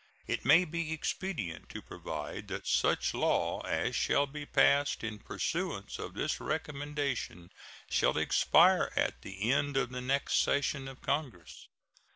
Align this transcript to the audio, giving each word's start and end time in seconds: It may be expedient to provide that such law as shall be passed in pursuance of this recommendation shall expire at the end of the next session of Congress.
It 0.25 0.43
may 0.43 0.65
be 0.65 0.91
expedient 0.93 1.69
to 1.69 1.81
provide 1.83 2.47
that 2.47 2.65
such 2.65 3.13
law 3.13 3.59
as 3.61 3.95
shall 3.95 4.25
be 4.25 4.47
passed 4.47 5.03
in 5.03 5.19
pursuance 5.19 5.99
of 5.99 6.15
this 6.15 6.39
recommendation 6.39 7.51
shall 7.87 8.17
expire 8.17 8.91
at 8.95 9.21
the 9.21 9.51
end 9.51 9.77
of 9.77 9.91
the 9.91 10.01
next 10.01 10.39
session 10.41 10.87
of 10.87 11.01
Congress. 11.03 11.67